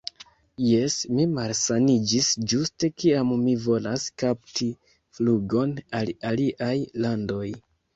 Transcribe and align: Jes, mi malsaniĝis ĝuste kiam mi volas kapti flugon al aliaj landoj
Jes, 0.67 0.95
mi 1.17 1.25
malsaniĝis 1.33 2.31
ĝuste 2.55 2.91
kiam 3.03 3.37
mi 3.45 3.55
volas 3.69 4.09
kapti 4.25 4.75
flugon 5.21 5.81
al 6.03 6.15
aliaj 6.35 6.77
landoj 7.09 7.49